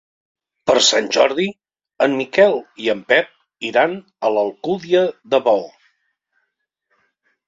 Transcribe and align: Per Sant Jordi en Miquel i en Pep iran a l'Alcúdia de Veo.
Per 0.69 0.75
Sant 0.85 1.07
Jordi 1.15 1.43
en 2.05 2.15
Miquel 2.21 2.57
i 2.85 2.89
en 2.93 3.03
Pep 3.13 3.29
iran 3.69 3.93
a 4.29 4.31
l'Alcúdia 4.37 5.03
de 5.35 5.41
Veo. 5.49 5.69